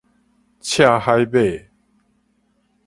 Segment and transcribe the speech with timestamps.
[0.59, 1.37] 刺海馬